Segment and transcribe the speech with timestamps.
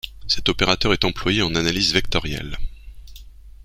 [0.25, 2.57] Cet opérateur est employé en analyse vectorielle.